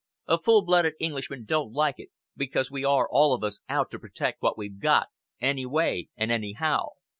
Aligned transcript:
A 0.27 0.39
full 0.39 0.63
blooded 0.63 0.95
Englishman 0.99 1.45
don't 1.45 1.73
like 1.73 1.99
it, 1.99 2.09
because 2.35 2.71
we 2.71 2.83
are 2.83 3.07
all 3.11 3.35
of 3.35 3.43
us 3.43 3.61
out 3.69 3.91
to 3.91 3.99
protect 3.99 4.41
what 4.41 4.57
we've 4.57 4.79
got, 4.79 5.09
any 5.39 5.67
way 5.67 6.09
and 6.17 6.31
anyhow. 6.31 6.87